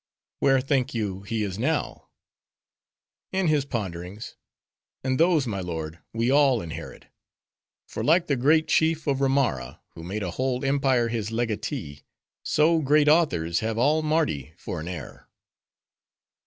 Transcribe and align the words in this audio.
"Where 0.39 0.61
think 0.61 0.95
you, 0.95 1.21
he 1.21 1.43
is 1.43 1.59
now?" 1.59 2.09
"In 3.31 3.49
his 3.49 3.65
Ponderings. 3.65 4.35
And 5.03 5.19
those, 5.19 5.45
my 5.45 5.59
lord, 5.59 5.99
we 6.11 6.31
all 6.31 6.59
inherit; 6.59 7.05
for 7.87 8.03
like 8.03 8.25
the 8.25 8.35
great 8.35 8.67
chief 8.67 9.05
of 9.05 9.21
Romara, 9.21 9.79
who 9.89 10.01
made 10.01 10.23
a 10.23 10.31
whole 10.31 10.65
empire 10.65 11.09
his 11.09 11.29
legatee; 11.31 12.01
so, 12.43 12.81
great 12.81 13.07
authors 13.07 13.59
have 13.59 13.77
all 13.77 14.01
Mardi 14.01 14.53
for 14.57 14.79
an 14.79 14.87
heir." 14.87 15.27